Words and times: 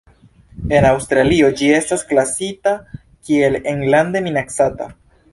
En 0.77 0.85
Aŭstralio 0.91 1.49
ĝi 1.59 1.67
estas 1.79 2.03
klasita 2.13 2.73
kiel 3.29 3.59
enlande 3.73 4.23
minacata. 4.29 4.89